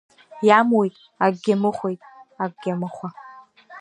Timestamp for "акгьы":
1.25-1.53, 2.43-2.71